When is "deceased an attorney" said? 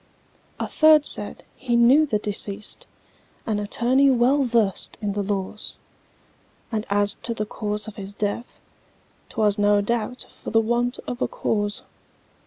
2.17-4.09